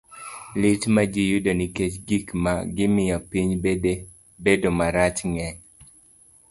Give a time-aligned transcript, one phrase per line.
[0.61, 3.49] Lit ma ji yudo nikech gik ma gimiyo piny
[4.43, 5.57] bedo marach ng'eny.